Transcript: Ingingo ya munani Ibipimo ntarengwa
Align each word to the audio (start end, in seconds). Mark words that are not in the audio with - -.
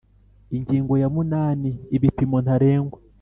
Ingingo 0.57 0.93
ya 1.01 1.07
munani 1.15 1.71
Ibipimo 1.95 2.37
ntarengwa 2.43 2.97